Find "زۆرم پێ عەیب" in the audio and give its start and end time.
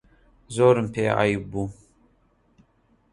0.55-1.43